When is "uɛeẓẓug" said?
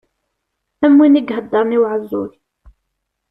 1.81-2.31